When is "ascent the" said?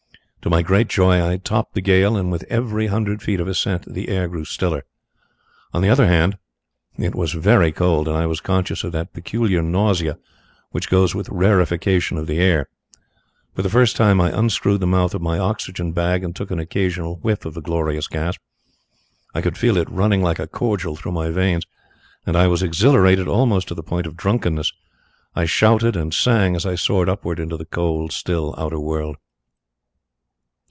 3.47-4.09